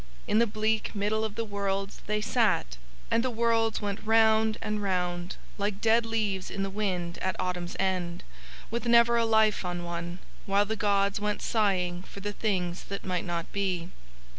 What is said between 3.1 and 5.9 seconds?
and the worlds went round and round, like